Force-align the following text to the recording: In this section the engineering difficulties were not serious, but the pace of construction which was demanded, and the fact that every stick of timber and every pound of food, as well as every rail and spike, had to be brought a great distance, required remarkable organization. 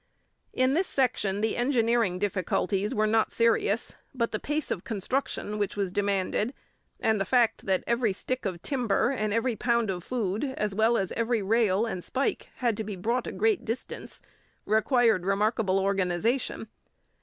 In 0.51 0.73
this 0.73 0.87
section 0.87 1.41
the 1.41 1.55
engineering 1.55 2.17
difficulties 2.17 2.91
were 2.95 3.05
not 3.05 3.31
serious, 3.31 3.93
but 4.15 4.31
the 4.31 4.39
pace 4.39 4.71
of 4.71 4.83
construction 4.83 5.59
which 5.59 5.75
was 5.77 5.91
demanded, 5.91 6.55
and 6.99 7.21
the 7.21 7.23
fact 7.23 7.67
that 7.67 7.83
every 7.85 8.11
stick 8.11 8.43
of 8.45 8.63
timber 8.63 9.11
and 9.11 9.31
every 9.31 9.55
pound 9.55 9.91
of 9.91 10.03
food, 10.03 10.43
as 10.57 10.73
well 10.73 10.97
as 10.97 11.11
every 11.11 11.43
rail 11.43 11.85
and 11.85 12.03
spike, 12.03 12.49
had 12.55 12.75
to 12.77 12.83
be 12.83 12.95
brought 12.95 13.27
a 13.27 13.31
great 13.31 13.63
distance, 13.63 14.23
required 14.65 15.23
remarkable 15.23 15.77
organization. 15.79 16.67